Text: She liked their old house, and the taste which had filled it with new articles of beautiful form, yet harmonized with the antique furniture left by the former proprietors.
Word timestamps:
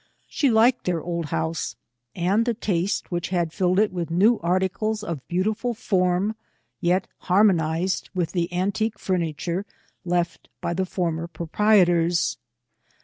She 0.27 0.49
liked 0.49 0.85
their 0.85 0.99
old 0.99 1.27
house, 1.27 1.75
and 2.15 2.43
the 2.43 2.55
taste 2.55 3.11
which 3.11 3.29
had 3.29 3.53
filled 3.53 3.77
it 3.77 3.93
with 3.93 4.09
new 4.09 4.39
articles 4.39 5.03
of 5.03 5.21
beautiful 5.27 5.75
form, 5.75 6.35
yet 6.79 7.05
harmonized 7.19 8.09
with 8.15 8.31
the 8.31 8.51
antique 8.51 8.97
furniture 8.97 9.63
left 10.03 10.49
by 10.59 10.73
the 10.73 10.87
former 10.87 11.27
proprietors. 11.27 12.39